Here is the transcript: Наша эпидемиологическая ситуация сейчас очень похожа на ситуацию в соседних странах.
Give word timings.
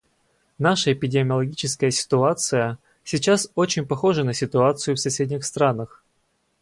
Наша 0.57 0.93
эпидемиологическая 0.93 1.91
ситуация 1.91 2.79
сейчас 3.03 3.51
очень 3.53 3.85
похожа 3.85 4.23
на 4.23 4.33
ситуацию 4.33 4.95
в 4.95 4.99
соседних 4.99 5.45
странах. 5.45 6.03